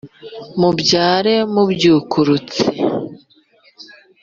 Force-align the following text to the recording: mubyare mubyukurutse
mubyare 0.59 1.35
mubyukurutse 1.53 2.61